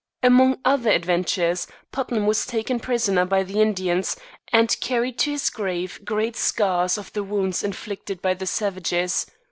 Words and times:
Among 0.23 0.57
other 0.65 0.89
adventures, 0.89 1.67
Putnam 1.91 2.25
was 2.25 2.47
taken 2.47 2.79
prisoner 2.79 3.23
by 3.23 3.43
the 3.43 3.61
Indians, 3.61 4.17
and 4.51 4.75
carried 4.79 5.19
to 5.19 5.29
his 5.33 5.51
grave 5.51 5.99
great 6.03 6.35
scars 6.35 6.97
of 6.97 7.13
the 7.13 7.21
wounds 7.23 7.61
inflicted 7.63 8.19
by 8.19 8.33
the 8.33 8.47
savages. 8.47 9.27